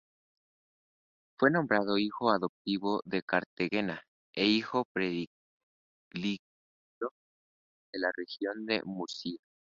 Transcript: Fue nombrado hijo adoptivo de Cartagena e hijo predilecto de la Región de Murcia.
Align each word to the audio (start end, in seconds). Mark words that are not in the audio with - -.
Fue 1.37 1.51
nombrado 1.51 1.99
hijo 1.99 2.31
adoptivo 2.31 3.03
de 3.05 3.21
Cartagena 3.21 4.01
e 4.33 4.47
hijo 4.47 4.85
predilecto 4.91 5.31
de 7.03 7.99
la 7.99 8.11
Región 8.17 8.65
de 8.65 8.81
Murcia. 8.83 9.37